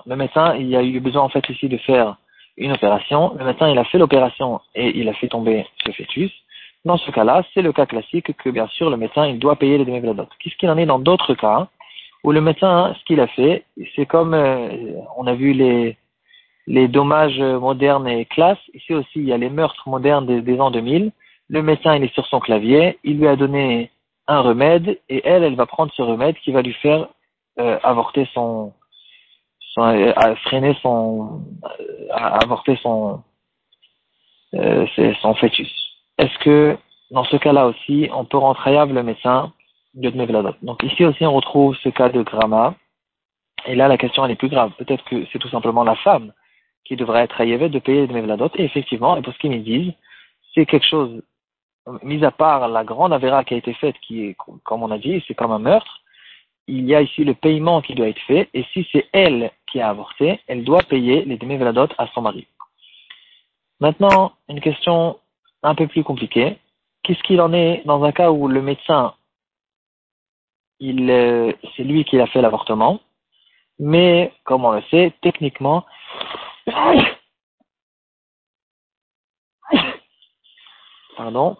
le 0.05 0.15
médecin 0.15 0.55
il 0.55 0.75
a 0.75 0.83
eu 0.83 0.99
besoin 0.99 1.23
en 1.23 1.29
fait 1.29 1.47
ici 1.49 1.69
de 1.69 1.77
faire 1.77 2.17
une 2.57 2.71
opération, 2.71 3.35
le 3.37 3.45
médecin 3.45 3.69
il 3.69 3.77
a 3.77 3.83
fait 3.83 3.99
l'opération 3.99 4.59
et 4.73 4.99
il 4.99 5.07
a 5.09 5.13
fait 5.13 5.27
tomber 5.27 5.65
ce 5.85 5.91
fœtus. 5.91 6.31
Dans 6.85 6.97
ce 6.97 7.11
cas-là, 7.11 7.43
c'est 7.53 7.61
le 7.61 7.71
cas 7.71 7.85
classique 7.85 8.35
que 8.35 8.49
bien 8.49 8.67
sûr 8.67 8.89
le 8.89 8.97
médecin 8.97 9.27
il 9.27 9.39
doit 9.39 9.57
payer 9.57 9.77
les 9.77 9.85
demi 9.85 10.01
dot 10.01 10.29
Qu'est-ce 10.39 10.55
qu'il 10.55 10.69
en 10.69 10.77
est 10.77 10.85
dans 10.85 10.99
d'autres 10.99 11.35
cas 11.35 11.67
où 12.23 12.31
le 12.31 12.41
médecin, 12.41 12.95
ce 12.99 13.05
qu'il 13.05 13.19
a 13.19 13.27
fait, 13.27 13.63
c'est 13.95 14.07
comme 14.07 14.33
euh, 14.33 14.69
on 15.17 15.27
a 15.27 15.35
vu 15.35 15.53
les 15.53 15.97
les 16.67 16.89
dommages 16.89 17.39
modernes 17.39 18.07
et 18.09 18.25
classes. 18.25 18.59
Ici 18.73 18.93
aussi, 18.93 19.19
il 19.19 19.25
y 19.25 19.31
a 19.31 19.37
les 19.37 19.49
meurtres 19.49 19.87
modernes 19.87 20.25
des, 20.25 20.41
des 20.41 20.59
ans 20.59 20.69
2000. 20.69 21.11
Le 21.49 21.61
médecin, 21.61 21.95
il 21.95 22.03
est 22.03 22.13
sur 22.13 22.25
son 22.27 22.41
clavier, 22.41 22.99
il 23.05 23.19
lui 23.19 23.27
a 23.27 23.37
donné 23.37 23.89
un 24.27 24.41
remède 24.41 24.99
et 25.09 25.21
elle, 25.25 25.43
elle 25.43 25.55
va 25.55 25.65
prendre 25.65 25.91
ce 25.93 26.01
remède 26.01 26.35
qui 26.39 26.51
va 26.51 26.61
lui 26.61 26.73
faire 26.73 27.07
euh, 27.59 27.79
avorter 27.83 28.27
son, 28.33 28.73
son 29.73 29.83
euh, 29.83 30.35
freiner 30.43 30.75
son, 30.81 31.41
euh, 31.63 32.13
avorter 32.13 32.77
son, 32.81 33.23
euh, 34.53 34.85
son 35.21 35.33
fœtus. 35.35 35.71
Est-ce 36.17 36.37
que 36.39 36.77
dans 37.11 37.23
ce 37.23 37.37
cas-là 37.37 37.67
aussi, 37.67 38.09
on 38.13 38.25
peut 38.25 38.37
rendre 38.37 38.65
hayab 38.65 38.91
le 38.91 39.03
médecin 39.03 39.53
de 39.93 40.09
Donc 40.65 40.83
ici 40.83 41.05
aussi, 41.05 41.25
on 41.25 41.33
retrouve 41.33 41.75
ce 41.77 41.89
cas 41.89 42.09
de 42.09 42.21
Grama. 42.21 42.75
Et 43.65 43.75
là, 43.75 43.87
la 43.87 43.97
question 43.97 44.23
elle 44.23 44.31
est 44.31 44.35
plus 44.35 44.49
grave. 44.49 44.71
Peut-être 44.77 45.03
que 45.05 45.25
c'est 45.31 45.39
tout 45.39 45.49
simplement 45.49 45.83
la 45.83 45.95
femme 45.95 46.31
qui 46.85 46.95
devrait 46.95 47.23
être 47.23 47.41
hayabée 47.41 47.69
de 47.69 47.79
payer 47.79 48.07
Dmevladot. 48.07 48.51
Et 48.55 48.63
effectivement, 48.63 49.17
et 49.17 49.21
pour 49.21 49.33
ce 49.33 49.39
qu'ils 49.39 49.51
me 49.51 49.57
disent, 49.57 49.93
c'est 50.53 50.65
quelque 50.65 50.85
chose 50.85 51.21
mis 52.03 52.23
à 52.23 52.31
part 52.31 52.67
la 52.67 52.83
grande 52.83 53.13
avéra 53.13 53.43
qui 53.43 53.53
a 53.53 53.57
été 53.57 53.73
faite, 53.73 53.95
qui 54.01 54.25
est, 54.25 54.35
comme 54.63 54.83
on 54.83 54.91
a 54.91 54.97
dit, 54.97 55.23
c'est 55.27 55.35
comme 55.35 55.51
un 55.51 55.59
meurtre, 55.59 56.01
il 56.67 56.85
y 56.85 56.93
a 56.95 57.01
ici 57.01 57.23
le 57.23 57.33
paiement 57.33 57.81
qui 57.81 57.95
doit 57.95 58.09
être 58.09 58.21
fait, 58.21 58.49
et 58.53 58.63
si 58.73 58.87
c'est 58.91 59.07
elle 59.13 59.51
qui 59.67 59.79
a 59.79 59.89
avorté, 59.89 60.41
elle 60.47 60.63
doit 60.63 60.83
payer 60.83 61.23
les 61.25 61.37
demi 61.37 61.57
à 61.97 62.07
son 62.13 62.21
mari. 62.21 62.47
Maintenant, 63.79 64.33
une 64.49 64.59
question 64.59 65.17
un 65.63 65.75
peu 65.75 65.87
plus 65.87 66.03
compliquée. 66.03 66.57
Qu'est-ce 67.03 67.23
qu'il 67.23 67.39
en 67.41 67.53
est 67.53 67.83
dans 67.85 68.03
un 68.03 68.11
cas 68.11 68.31
où 68.31 68.47
le 68.47 68.61
médecin, 68.61 69.13
il, 70.79 71.09
euh, 71.09 71.53
c'est 71.75 71.83
lui 71.83 72.03
qui 72.03 72.19
a 72.19 72.27
fait 72.27 72.41
l'avortement, 72.41 72.99
mais 73.79 74.33
comme 74.43 74.65
on 74.65 74.71
le 74.71 74.81
sait, 74.91 75.13
techniquement, 75.21 75.85
pardon, 81.15 81.55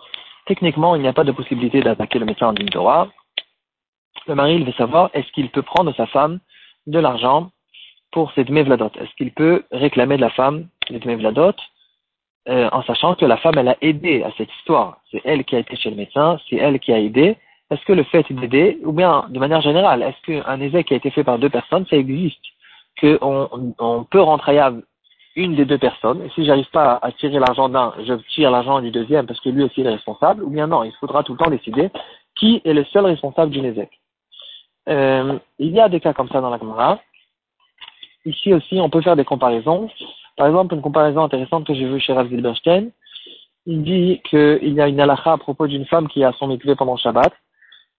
techniquement, 0.47 0.95
il 0.95 1.01
n'y 1.01 1.07
a 1.07 1.13
pas 1.13 1.23
de 1.23 1.31
possibilité 1.31 1.81
d'attaquer 1.81 2.19
le 2.19 2.25
médecin 2.25 2.47
en 2.47 2.55
une 2.55 2.69
Torah. 2.69 3.07
Le 4.27 4.35
mari, 4.35 4.55
il 4.55 4.65
veut 4.65 4.73
savoir, 4.73 5.09
est-ce 5.13 5.31
qu'il 5.33 5.49
peut 5.49 5.61
prendre 5.61 5.93
sa 5.95 6.07
femme 6.07 6.39
de 6.87 6.99
l'argent 6.99 7.51
pour 8.11 8.31
cette 8.33 8.49
mevladot 8.49 8.91
Est-ce 8.99 9.13
qu'il 9.15 9.31
peut 9.31 9.63
réclamer 9.71 10.15
de 10.15 10.21
la 10.21 10.29
femme 10.31 10.67
cette 10.87 11.05
mevladot 11.05 11.53
euh, 12.49 12.69
en 12.71 12.81
sachant 12.83 13.15
que 13.15 13.25
la 13.25 13.37
femme, 13.37 13.57
elle 13.57 13.67
a 13.67 13.77
aidé 13.81 14.23
à 14.23 14.31
cette 14.37 14.53
histoire? 14.59 14.99
C'est 15.11 15.21
elle 15.25 15.43
qui 15.43 15.55
a 15.55 15.59
été 15.59 15.75
chez 15.75 15.89
le 15.89 15.97
médecin, 15.97 16.39
c'est 16.49 16.55
elle 16.55 16.79
qui 16.79 16.93
a 16.93 16.99
aidé. 16.99 17.37
Est-ce 17.69 17.83
que 17.83 17.93
le 17.93 18.03
fait 18.03 18.25
d'aider, 18.31 18.79
ou 18.83 18.93
bien 18.93 19.25
de 19.29 19.39
manière 19.39 19.61
générale, 19.61 20.01
est-ce 20.01 20.21
qu'un 20.25 20.61
essai 20.61 20.85
qui 20.85 20.93
a 20.93 20.97
été 20.97 21.11
fait 21.11 21.25
par 21.25 21.37
deux 21.37 21.49
personnes, 21.49 21.85
ça 21.89 21.97
existe? 21.97 22.39
Qu'on 22.99 23.75
on 23.77 24.03
peut 24.05 24.21
rentrer 24.21 24.57
à 24.57 24.73
une 25.37 25.55
des 25.55 25.65
deux 25.65 25.77
personnes, 25.77 26.23
et 26.23 26.29
si 26.31 26.43
j'arrive 26.45 26.69
pas 26.71 26.99
à 27.01 27.11
tirer 27.11 27.37
l'argent 27.37 27.69
d'un, 27.69 27.93
je 28.05 28.15
tire 28.33 28.49
l'argent 28.49 28.81
du 28.81 28.89
deuxième 28.89 29.27
parce 29.27 29.39
que 29.39 29.49
lui 29.49 29.63
aussi 29.63 29.81
est 29.81 29.89
responsable, 29.89 30.43
ou 30.43 30.49
bien 30.49 30.65
non, 30.65 30.83
il 30.83 30.91
faudra 30.93 31.23
tout 31.23 31.33
le 31.33 31.37
temps 31.37 31.51
décider 31.51 31.89
qui 32.35 32.61
est 32.65 32.73
le 32.73 32.83
seul 32.85 33.05
responsable 33.05 33.51
du 33.51 33.61
Nézek. 33.61 33.89
Euh, 34.89 35.37
il 35.59 35.71
y 35.71 35.79
a 35.79 35.89
des 35.89 35.99
cas 35.99 36.13
comme 36.13 36.29
ça 36.29 36.41
dans 36.41 36.49
la 36.49 36.57
Gemara. 36.57 36.99
Ici 38.25 38.53
aussi, 38.53 38.79
on 38.79 38.89
peut 38.89 39.01
faire 39.01 39.15
des 39.15 39.25
comparaisons. 39.25 39.89
Par 40.37 40.47
exemple, 40.47 40.73
une 40.75 40.81
comparaison 40.81 41.23
intéressante 41.23 41.65
que 41.65 41.73
j'ai 41.73 41.87
vue 41.87 41.99
chez 41.99 42.13
Rav 42.13 42.29
Zilberstein, 42.29 42.89
il 43.65 43.83
dit 43.83 44.21
qu'il 44.29 44.73
y 44.73 44.81
a 44.81 44.87
une 44.87 44.99
halakha 44.99 45.33
à 45.33 45.37
propos 45.37 45.67
d'une 45.67 45.85
femme 45.85 46.07
qui 46.07 46.23
a 46.23 46.31
son 46.33 46.47
mikvé 46.47 46.75
pendant 46.75 46.97
Shabbat, 46.97 47.33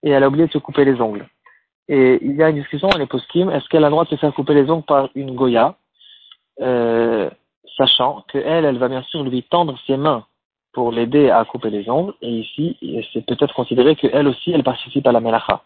et 0.03 0.09
elle 0.09 0.23
a 0.23 0.27
oublié 0.27 0.47
de 0.47 0.51
se 0.51 0.57
couper 0.57 0.83
les 0.83 0.99
ongles. 0.99 1.27
Et 1.87 2.19
il 2.21 2.35
y 2.35 2.43
a 2.43 2.49
une 2.49 2.57
discussion 2.57 2.89
à 2.89 2.97
l'époskim, 2.97 3.49
est-ce 3.49 3.67
qu'elle 3.69 3.83
a 3.83 3.87
le 3.87 3.91
droit 3.91 4.05
de 4.05 4.09
se 4.09 4.15
faire 4.15 4.33
couper 4.33 4.53
les 4.53 4.69
ongles 4.69 4.85
par 4.85 5.09
une 5.15 5.35
goya? 5.35 5.75
Euh, 6.61 7.29
sachant 7.77 8.23
qu'elle, 8.31 8.65
elle 8.65 8.77
va 8.77 8.87
bien 8.87 9.03
sûr 9.03 9.23
lui 9.23 9.43
tendre 9.43 9.77
ses 9.87 9.97
mains 9.97 10.25
pour 10.73 10.91
l'aider 10.91 11.29
à 11.29 11.45
couper 11.45 11.69
les 11.69 11.89
ongles, 11.89 12.13
et 12.21 12.29
ici, 12.29 12.77
c'est 13.11 13.25
peut-être 13.25 13.53
considéré 13.53 13.95
qu'elle 13.95 14.27
aussi, 14.27 14.51
elle 14.51 14.63
participe 14.63 15.07
à 15.07 15.11
la 15.11 15.19
melacha. 15.19 15.63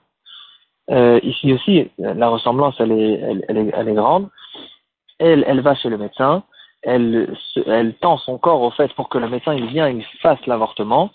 Euh, 0.92 1.20
ici 1.24 1.54
aussi, 1.54 1.90
la 1.98 2.30
ressemblance, 2.30 2.76
elle 2.80 2.92
est, 2.92 3.44
elle, 3.48 3.58
est, 3.58 3.72
elle 3.74 3.90
est 3.90 3.94
grande. 3.94 4.30
Elle, 5.20 5.44
elle 5.48 5.62
va 5.62 5.76
chez 5.76 5.90
le 5.90 5.98
médecin, 5.98 6.44
elle, 6.82 7.34
elle 7.66 7.94
tend 7.96 8.18
son 8.18 8.38
corps 8.38 8.62
au 8.62 8.72
fait 8.72 8.92
pour 8.94 9.10
que 9.10 9.18
le 9.18 9.30
médecin 9.30 9.54
il 9.54 9.68
vienne, 9.68 10.00
il 10.00 10.20
fasse 10.20 10.46
l'avortement, 10.48 11.12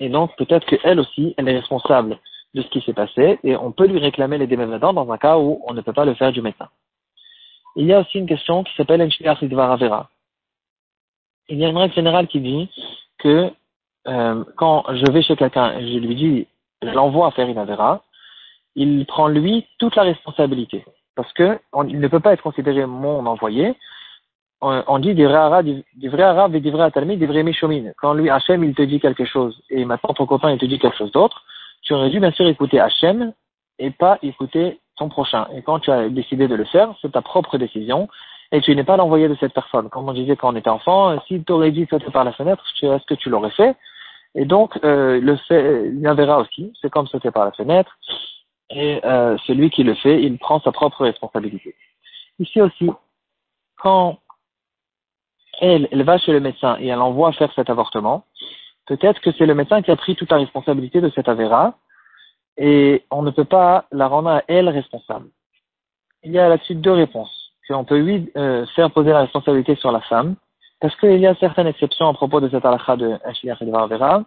et 0.00 0.08
donc 0.08 0.36
peut-être 0.36 0.66
qu'elle 0.66 1.00
aussi, 1.00 1.34
elle 1.36 1.48
est 1.48 1.58
responsable 1.58 2.18
de 2.54 2.62
ce 2.62 2.68
qui 2.68 2.80
s'est 2.82 2.92
passé, 2.92 3.38
et 3.44 3.56
on 3.56 3.72
peut 3.72 3.86
lui 3.86 3.98
réclamer 3.98 4.38
les 4.38 4.46
déménageurs 4.46 4.92
dans 4.92 5.10
un 5.10 5.18
cas 5.18 5.38
où 5.38 5.62
on 5.66 5.74
ne 5.74 5.80
peut 5.80 5.92
pas 5.92 6.04
le 6.04 6.14
faire 6.14 6.32
du 6.32 6.42
médecin. 6.42 6.68
Il 7.76 7.86
y 7.86 7.92
a 7.92 8.00
aussi 8.00 8.18
une 8.18 8.26
question 8.26 8.64
qui 8.64 8.74
s'appelle 8.74 9.02
Avera. 9.02 10.08
Il 11.48 11.58
y 11.58 11.64
a 11.64 11.68
une 11.68 11.76
règle 11.76 11.94
générale 11.94 12.26
qui 12.26 12.40
dit 12.40 12.70
que 13.18 13.50
euh, 14.08 14.44
quand 14.56 14.84
je 14.94 15.12
vais 15.12 15.22
chez 15.22 15.36
quelqu'un 15.36 15.78
et 15.78 15.92
je 15.92 15.98
lui 15.98 16.14
dis, 16.14 16.46
je 16.82 16.88
l'envoie 16.88 17.30
faire 17.32 17.48
une 17.48 17.58
Avera, 17.58 18.02
il 18.76 19.04
prend 19.06 19.28
lui 19.28 19.66
toute 19.78 19.94
la 19.94 20.02
responsabilité. 20.02 20.84
Parce 21.14 21.32
que 21.34 21.58
il 21.86 22.00
ne 22.00 22.08
peut 22.08 22.20
pas 22.20 22.32
être 22.32 22.42
considéré 22.42 22.86
mon 22.86 23.24
envoyé. 23.26 23.74
On, 24.62 24.98
dit 24.98 25.14
des 25.14 25.26
vrais 25.26 25.34
arabes, 25.34 25.68
et 25.68 25.84
des 26.60 26.70
vrais 26.70 26.82
atalmis, 26.82 27.18
des 27.18 27.26
vrais 27.26 27.42
méchomines. 27.42 27.92
Quand 27.98 28.14
lui, 28.14 28.30
Hachem, 28.30 28.64
il 28.64 28.74
te 28.74 28.82
dit 28.82 29.00
quelque 29.00 29.26
chose 29.26 29.62
et 29.68 29.84
maintenant 29.84 30.14
ton 30.14 30.26
copain, 30.26 30.50
il 30.50 30.58
te 30.58 30.64
dit 30.64 30.78
quelque 30.78 30.96
chose 30.96 31.12
d'autre, 31.12 31.44
tu 31.82 31.92
aurais 31.92 32.08
dû 32.08 32.20
bien 32.20 32.32
sûr 32.32 32.46
écouter 32.48 32.80
Hachem 32.80 33.34
et 33.78 33.90
pas 33.90 34.18
écouter 34.22 34.80
ton 34.96 35.08
prochain. 35.08 35.46
Et 35.54 35.62
quand 35.62 35.80
tu 35.80 35.90
as 35.90 36.08
décidé 36.08 36.48
de 36.48 36.54
le 36.54 36.64
faire, 36.64 36.94
c'est 37.00 37.12
ta 37.12 37.22
propre 37.22 37.58
décision 37.58 38.08
et 38.52 38.60
tu 38.60 38.74
n'es 38.74 38.84
pas 38.84 38.96
l'envoyé 38.96 39.28
de 39.28 39.36
cette 39.36 39.52
personne. 39.52 39.88
Comme 39.88 40.08
on 40.08 40.12
disait 40.12 40.36
quand 40.36 40.52
on 40.52 40.56
était 40.56 40.70
enfant, 40.70 41.20
si 41.26 41.42
tu 41.42 41.52
aurais 41.52 41.72
dit 41.72 41.86
sauter 41.90 42.10
par 42.10 42.24
la 42.24 42.32
fenêtre, 42.32 42.64
est-ce 42.82 43.06
que 43.06 43.14
tu 43.14 43.28
l'aurais 43.28 43.50
fait? 43.50 43.76
Et 44.34 44.44
donc, 44.44 44.78
euh, 44.84 45.20
le 45.20 45.36
fait, 45.36 45.86
il 45.86 46.00
y 46.00 46.08
en 46.08 46.14
verra 46.14 46.38
aussi, 46.38 46.72
c'est 46.80 46.90
comme 46.90 47.06
sauter 47.06 47.30
par 47.30 47.44
la 47.44 47.52
fenêtre 47.52 47.98
et 48.70 49.00
euh, 49.04 49.36
celui 49.46 49.70
qui 49.70 49.82
le 49.82 49.94
fait, 49.94 50.22
il 50.22 50.38
prend 50.38 50.60
sa 50.60 50.72
propre 50.72 51.04
responsabilité. 51.04 51.74
Ici 52.38 52.60
aussi, 52.60 52.90
quand 53.78 54.18
elle, 55.60 55.88
elle 55.90 56.02
va 56.02 56.18
chez 56.18 56.32
le 56.32 56.40
médecin 56.40 56.76
et 56.80 56.88
elle 56.88 57.00
envoie 57.00 57.32
faire 57.32 57.52
cet 57.54 57.70
avortement, 57.70 58.24
peut-être 58.86 59.20
que 59.20 59.32
c'est 59.32 59.46
le 59.46 59.54
médecin 59.54 59.82
qui 59.82 59.90
a 59.90 59.96
pris 59.96 60.16
toute 60.16 60.30
la 60.30 60.38
responsabilité 60.38 61.00
de 61.00 61.10
cet 61.10 61.28
avéra 61.28 61.74
et 62.56 63.04
on 63.10 63.22
ne 63.22 63.30
peut 63.30 63.44
pas 63.44 63.86
la 63.92 64.08
rendre 64.08 64.30
à 64.30 64.42
elle 64.48 64.68
responsable. 64.68 65.28
Il 66.22 66.32
y 66.32 66.38
a 66.38 66.48
là-dessus 66.48 66.74
deux 66.74 66.92
réponses. 66.92 67.52
On 67.70 67.84
peut 67.84 68.00
oui 68.00 68.30
euh, 68.36 68.64
faire 68.76 68.90
poser 68.90 69.10
la 69.10 69.22
responsabilité 69.22 69.74
sur 69.76 69.90
la 69.90 70.00
femme, 70.02 70.36
parce 70.80 70.94
qu'il 70.96 71.18
y 71.18 71.26
a 71.26 71.34
certaines 71.36 71.66
exceptions 71.66 72.08
à 72.08 72.14
propos 72.14 72.40
de 72.40 72.48
cette 72.48 72.64
halakha 72.64 72.96
de 72.96 73.18
Ashliach 73.24 73.60
et 73.60 73.64
de 73.64 74.24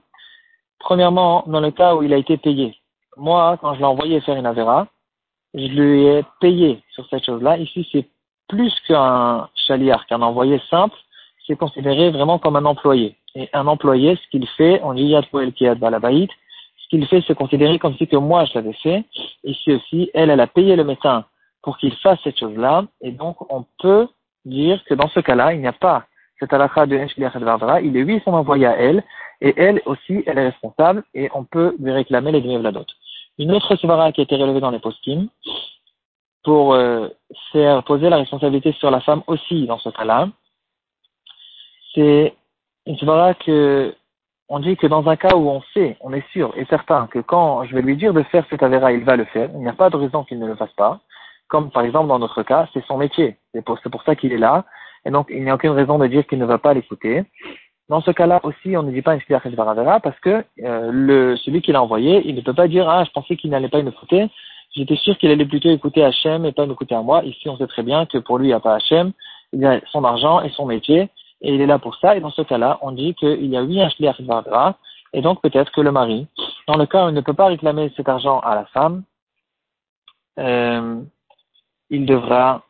Premièrement, 0.79 1.43
dans 1.47 1.61
le 1.61 1.71
cas 1.71 1.95
où 1.95 2.03
il 2.03 2.13
a 2.13 2.17
été 2.17 2.37
payé 2.37 2.75
moi, 3.19 3.57
quand 3.61 3.73
je 3.73 3.79
l'ai 3.79 3.85
envoyé 3.85 4.21
faire 4.21 4.37
une 4.37 4.45
Avera, 4.45 4.87
je 5.53 5.67
lui 5.67 6.05
ai 6.05 6.23
payé 6.39 6.81
sur 6.93 7.07
cette 7.09 7.25
chose-là. 7.25 7.57
Ici, 7.57 7.87
c'est 7.91 8.07
plus 8.47 8.73
qu'un 8.87 9.47
chaliar, 9.67 10.05
qu'un 10.07 10.21
envoyé 10.21 10.61
simple, 10.69 10.95
c'est 11.45 11.55
considéré 11.55 12.11
vraiment 12.11 12.39
comme 12.39 12.55
un 12.55 12.65
employé. 12.65 13.17
Et 13.35 13.49
un 13.53 13.67
employé, 13.67 14.15
ce 14.15 14.29
qu'il 14.29 14.47
fait, 14.47 14.81
on 14.83 14.93
dit 14.93 15.03
Yad 15.03 15.25
Poel 15.27 15.53
Kiyad 15.53 15.79
Balabaït, 15.79 16.29
qu'il 16.89 17.05
fait, 17.07 17.23
c'est 17.27 17.35
considéré 17.35 17.79
comme 17.79 17.95
si 17.95 18.07
que 18.07 18.17
moi 18.17 18.45
je 18.45 18.53
l'avais 18.55 18.73
fait. 18.73 19.03
Ici 19.43 19.73
aussi, 19.73 20.11
elle, 20.13 20.29
elle 20.29 20.39
a 20.39 20.47
payé 20.47 20.75
le 20.75 20.83
médecin 20.83 21.25
pour 21.61 21.77
qu'il 21.77 21.95
fasse 21.97 22.19
cette 22.23 22.39
chose-là. 22.39 22.85
Et 23.01 23.11
donc, 23.11 23.37
on 23.51 23.65
peut 23.79 24.07
dire 24.45 24.83
que 24.85 24.93
dans 24.93 25.09
ce 25.09 25.19
cas-là, 25.19 25.53
il 25.53 25.61
n'y 25.61 25.67
a 25.67 25.73
pas 25.73 26.05
cette 26.39 26.53
halakha 26.53 26.85
de 26.85 27.43
Vardara, 27.43 27.81
il 27.81 27.95
est 27.97 28.03
lui 28.03 28.21
son 28.23 28.33
envoyé 28.33 28.65
à 28.65 28.77
elle, 28.77 29.03
et 29.41 29.53
elle 29.57 29.81
aussi, 29.85 30.23
elle 30.25 30.37
est 30.37 30.49
responsable, 30.49 31.03
et 31.13 31.29
on 31.33 31.43
peut 31.43 31.75
lui 31.79 31.91
réclamer 31.91 32.31
les 32.31 32.41
la 32.41 32.71
d'autres. 32.71 32.93
Une 33.37 33.51
autre 33.51 33.75
svara 33.75 34.11
qui 34.11 34.21
a 34.21 34.23
été 34.23 34.35
relevée 34.35 34.61
dans 34.61 34.71
les 34.71 34.79
postim, 34.79 35.27
pour 36.43 36.73
euh, 36.73 37.09
faire 37.51 37.83
poser 37.83 38.09
la 38.09 38.17
responsabilité 38.17 38.71
sur 38.73 38.89
la 38.89 39.01
femme 39.01 39.23
aussi 39.27 39.65
dans 39.65 39.77
ce 39.79 39.89
cas-là, 39.89 40.29
c'est 41.93 42.33
une 42.85 42.97
svara 42.97 43.33
que 43.33 43.93
on 44.49 44.59
dit 44.59 44.75
que 44.77 44.87
dans 44.87 45.07
un 45.07 45.15
cas 45.15 45.35
où 45.35 45.47
on 45.47 45.61
sait, 45.73 45.95
on 46.01 46.11
est 46.11 46.27
sûr 46.31 46.53
et 46.57 46.65
certain 46.65 47.07
que 47.07 47.19
quand 47.19 47.63
je 47.65 47.75
vais 47.75 47.83
lui 47.83 47.95
dire 47.95 48.13
de 48.13 48.23
faire 48.23 48.45
cet 48.49 48.63
avéra, 48.63 48.91
il 48.91 49.03
va 49.03 49.15
le 49.15 49.25
faire, 49.25 49.49
il 49.53 49.59
n'y 49.59 49.69
a 49.69 49.73
pas 49.73 49.91
de 49.91 49.95
raison 49.95 50.23
qu'il 50.23 50.39
ne 50.39 50.47
le 50.47 50.55
fasse 50.55 50.73
pas, 50.73 50.99
comme 51.47 51.69
par 51.69 51.83
exemple 51.83 52.07
dans 52.07 52.17
notre 52.17 52.41
cas, 52.41 52.67
c'est 52.73 52.83
son 52.85 52.97
métier, 52.97 53.37
c'est 53.53 53.63
pour, 53.63 54.03
ça 54.03 54.15
qu'il 54.15 54.33
est 54.33 54.39
là, 54.39 54.65
et 55.05 55.11
donc 55.11 55.27
il 55.29 55.43
n'y 55.43 55.51
a 55.51 55.55
aucune 55.55 55.71
raison 55.71 55.99
de 55.99 56.07
dire 56.07 56.25
qu'il 56.25 56.39
ne 56.39 56.45
va 56.45 56.57
pas 56.57 56.73
l'écouter. 56.73 57.23
Dans 57.89 58.01
ce 58.01 58.11
cas-là 58.11 58.39
aussi, 58.43 58.75
on 58.75 58.83
ne 58.83 58.91
dit 58.91 59.01
pas 59.01 59.15
une 59.15 59.55
Varavera 59.55 59.99
parce 59.99 60.19
que 60.19 60.43
euh, 60.63 60.89
le, 60.91 61.35
celui 61.37 61.61
qui 61.61 61.71
l'a 61.71 61.81
envoyé, 61.81 62.27
il 62.27 62.35
ne 62.35 62.41
peut 62.41 62.53
pas 62.53 62.67
dire 62.67 62.89
ah 62.89 63.03
je 63.03 63.11
pensais 63.11 63.35
qu'il 63.35 63.51
n'allait 63.51 63.69
pas 63.69 63.81
m'écouter, 63.81 64.29
j'étais 64.75 64.95
sûr 64.95 65.17
qu'il 65.17 65.29
allait 65.29 65.45
plutôt 65.45 65.69
écouter 65.69 66.03
Hachem 66.03 66.45
et 66.45 66.51
pas 66.51 66.65
m'écouter 66.65 66.95
à 66.95 67.01
moi. 67.01 67.23
Ici, 67.23 67.49
on 67.49 67.57
sait 67.57 67.67
très 67.67 67.83
bien 67.83 68.05
que 68.05 68.17
pour 68.17 68.37
lui, 68.37 68.45
il 68.45 68.49
n'y 68.49 68.53
a 68.53 68.59
pas 68.59 68.75
Hachem, 68.75 69.11
il 69.53 69.65
a 69.65 69.79
son 69.91 70.03
argent 70.03 70.41
et 70.41 70.49
son 70.49 70.65
métier 70.65 71.09
et 71.41 71.53
il 71.53 71.61
est 71.61 71.65
là 71.65 71.79
pour 71.79 71.95
ça. 71.95 72.15
Et 72.15 72.19
dans 72.19 72.31
ce 72.31 72.41
cas-là, 72.41 72.79
on 72.81 72.91
dit 72.91 73.15
qu'il 73.15 73.45
y 73.45 73.57
a 73.57 73.63
oui 73.63 73.81
un 73.81 73.89
Shliach 73.89 74.21
Varavera 74.21 74.77
et 75.13 75.21
donc 75.21 75.41
peut-être 75.41 75.71
que 75.71 75.81
le 75.81 75.91
mari, 75.91 76.27
dans 76.67 76.77
le 76.77 76.85
cas 76.85 77.05
où 77.05 77.09
il 77.09 77.15
ne 77.15 77.21
peut 77.21 77.33
pas 77.33 77.47
réclamer 77.47 77.91
cet 77.95 78.09
argent 78.09 78.39
à 78.39 78.55
la 78.55 78.65
femme, 78.65 79.03
euh, 80.37 81.01
il 81.89 82.05
devra 82.05 82.63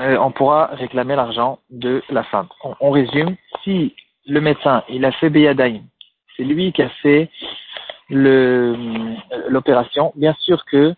euh, 0.00 0.18
on 0.18 0.30
pourra 0.30 0.66
réclamer 0.66 1.16
l'argent 1.16 1.58
de 1.70 2.02
la 2.10 2.22
femme. 2.24 2.48
On, 2.80 2.90
résume, 2.90 3.36
si 3.64 3.94
le 4.26 4.40
médecin, 4.40 4.84
il 4.90 5.04
a 5.06 5.12
fait 5.12 5.30
Beyadaïm, 5.30 5.84
c'est 6.36 6.44
lui 6.44 6.72
qui 6.72 6.82
a 6.82 6.90
fait 7.02 7.30
euh, 8.12 9.14
l'opération, 9.48 10.12
bien 10.14 10.34
sûr 10.40 10.64
que 10.66 10.94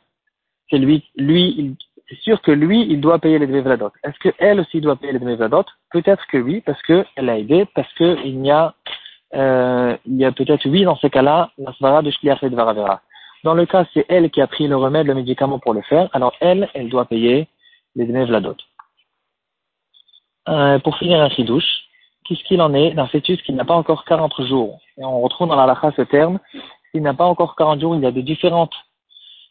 c'est 0.69 0.79
lui, 0.79 1.05
lui, 1.17 1.77
c'est 2.09 2.19
sûr 2.21 2.41
que 2.41 2.51
lui, 2.51 2.87
il 2.89 3.01
doit 3.01 3.19
payer 3.19 3.39
les 3.39 3.47
demi-vladot. 3.47 3.93
Est-ce 4.03 4.19
qu'elle 4.19 4.61
aussi 4.61 4.81
doit 4.81 4.97
payer 4.97 5.13
les 5.13 5.19
demi-vladot 5.19 5.65
Peut-être 5.91 6.27
que 6.27 6.39
oui, 6.39 6.63
parce 6.65 6.81
qu'elle 6.83 7.29
a 7.29 7.39
aidé, 7.39 7.67
parce 7.75 7.93
qu'il 7.95 8.47
y 8.47 8.51
a, 8.51 8.75
euh, 9.35 9.97
il 10.07 10.17
y 10.17 10.25
a 10.25 10.33
peut-être 10.33 10.67
oui 10.69 10.85
dans 10.85 10.97
ce 10.97 11.07
cas-là, 11.07 11.51
la 11.59 11.73
svara 11.75 12.03
de 12.03 12.11
Shliach 12.11 12.43
et 12.43 12.51
de. 12.51 12.57
Dans 13.45 13.55
le 13.55 13.67
cas, 13.67 13.85
c'est 13.93 14.07
elle 14.09 14.31
qui 14.31 14.41
a 14.41 14.47
pris 14.47 14.67
le 14.69 14.77
remède, 14.77 15.07
le 15.07 15.15
médicament 15.15 15.59
pour 15.59 15.75
le 15.75 15.83
faire, 15.83 16.09
alors 16.13 16.33
elle, 16.41 16.71
elle 16.75 16.89
doit 16.89 17.05
payer 17.05 17.49
les 17.95 18.07
demi-vladot. 18.07 18.57
Euh, 20.49 20.79
pour 20.79 20.97
finir 20.97 21.21
un 21.21 21.29
chidouche, 21.29 21.89
qu'est-ce 22.25 22.43
qu'il 22.45 22.63
en 22.63 22.73
est 22.73 22.93
d'un 22.93 23.07
fœtus 23.07 23.41
qui 23.43 23.53
n'a 23.53 23.67
pas 23.67 23.75
encore 23.75 24.07
40 24.07 24.33
jours? 24.47 24.81
Et 24.97 25.05
on 25.05 25.21
retrouve 25.21 25.49
dans 25.49 25.57
la 25.57 25.67
lacha 25.67 25.93
ce 25.95 26.03
terme, 26.03 26.39
s'il 26.91 27.03
n'a 27.03 27.13
pas 27.13 27.27
encore 27.27 27.55
40 27.55 27.81
jours, 27.81 27.97
il 27.97 28.03
y 28.03 28.07
a 28.07 28.11
des 28.11 28.23
différentes, 28.23 28.73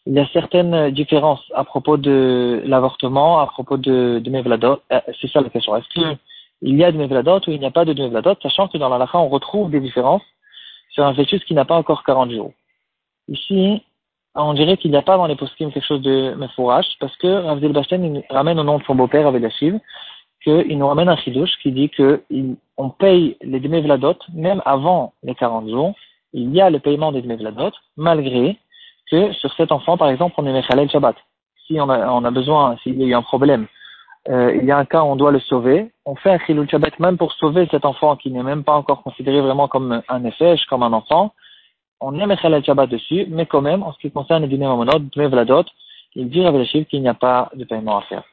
il 0.07 0.13
y 0.13 0.19
a 0.19 0.27
certaines 0.31 0.91
différences 0.91 1.43
à 1.53 1.65
propos 1.65 1.97
de 1.97 2.63
l'avortement, 2.65 3.39
à 3.39 3.47
propos 3.47 3.75
de, 3.77 4.21
de 4.23 4.29
Mevladot. 4.29 4.79
Euh, 4.93 5.01
c'est 5.19 5.29
ça 5.29 5.41
la 5.41 5.49
question. 5.49 5.75
Est-ce 5.75 5.89
qu'il 5.89 6.75
y 6.77 6.83
a 6.83 6.91
de 6.93 6.97
Mevladot 6.97 7.39
ou 7.39 7.51
il 7.51 7.59
n'y 7.59 7.65
a 7.65 7.71
pas 7.71 7.83
de 7.83 7.93
Mevladot, 7.93 8.35
sachant 8.41 8.69
que 8.69 8.77
dans 8.77 8.87
la 8.87 9.05
on 9.15 9.27
retrouve 9.27 9.69
des 9.69 9.81
différences 9.81 10.23
sur 10.91 11.05
un 11.05 11.13
fœtus 11.13 11.43
qui 11.43 11.53
n'a 11.53 11.65
pas 11.65 11.75
encore 11.75 12.03
40 12.05 12.31
jours. 12.31 12.53
Ici, 13.27 13.83
on 14.33 14.53
dirait 14.53 14.77
qu'il 14.77 14.91
n'y 14.91 14.97
a 14.97 15.01
pas 15.01 15.17
dans 15.17 15.25
les 15.25 15.35
poskim 15.35 15.71
quelque 15.71 15.85
chose 15.85 16.01
de 16.01 16.33
Mefourash, 16.35 16.87
parce 17.01 17.15
que 17.17 17.27
Ravdel 17.27 17.73
Basten 17.73 18.23
ramène 18.29 18.59
au 18.59 18.63
nom 18.63 18.77
de 18.77 18.83
son 18.85 18.95
beau-père, 18.95 19.27
Avedashiv, 19.27 19.77
qu'il 20.41 20.77
nous 20.77 20.87
ramène 20.87 21.09
un 21.09 21.17
chidouche 21.17 21.51
qui 21.61 21.73
dit 21.73 21.89
qu'on 21.89 22.89
paye 22.91 23.35
les 23.41 23.59
demi-vladot 23.59 24.19
même 24.33 24.61
avant 24.65 25.13
les 25.23 25.35
40 25.35 25.69
jours. 25.69 25.95
Il 26.31 26.53
y 26.55 26.61
a 26.61 26.69
le 26.69 26.79
paiement 26.79 27.11
des 27.11 27.21
demi-vladot 27.21 27.71
malgré 27.97 28.57
que 29.09 29.31
sur 29.33 29.53
cet 29.53 29.71
enfant, 29.71 29.97
par 29.97 30.09
exemple, 30.09 30.35
on 30.37 30.45
est 30.45 30.53
Mechalel 30.53 30.89
Shabbat. 30.89 31.15
Si 31.65 31.79
on 31.79 31.89
a, 31.89 32.31
besoin, 32.31 32.77
s'il 32.83 32.99
y 32.99 33.03
a 33.03 33.07
eu 33.07 33.13
un 33.13 33.21
problème, 33.21 33.67
euh, 34.29 34.55
il 34.55 34.65
y 34.65 34.71
a 34.71 34.77
un 34.77 34.85
cas 34.85 35.03
où 35.03 35.07
on 35.07 35.15
doit 35.15 35.31
le 35.31 35.39
sauver, 35.39 35.91
on 36.05 36.15
fait 36.15 36.31
un 36.31 36.39
Chilul 36.39 36.69
Shabbat 36.69 36.99
même 36.99 37.17
pour 37.17 37.33
sauver 37.33 37.67
cet 37.71 37.85
enfant 37.85 38.15
qui 38.15 38.31
n'est 38.31 38.43
même 38.43 38.63
pas 38.63 38.73
encore 38.73 39.03
considéré 39.03 39.41
vraiment 39.41 39.67
comme 39.67 40.01
un 40.07 40.25
effet, 40.25 40.55
comme 40.69 40.83
un 40.83 40.93
enfant. 40.93 41.33
On 41.99 42.17
est 42.19 42.25
Mechalel 42.25 42.63
Shabbat 42.63 42.89
dessus, 42.89 43.25
mais 43.29 43.45
quand 43.45 43.61
même, 43.61 43.83
en 43.83 43.93
ce 43.93 43.99
qui 43.99 44.11
concerne 44.11 44.43
les 44.43 44.49
dîners 44.49 44.67
mamonot, 44.67 44.99
demi-vladot, 44.99 45.65
il 46.15 46.29
dit 46.29 46.43
chiffre 46.65 46.89
qu'il 46.89 47.01
n'y 47.01 47.09
a 47.09 47.13
pas 47.13 47.49
de 47.53 47.63
paiement 47.63 47.97
à 47.97 48.01
faire. 48.01 48.23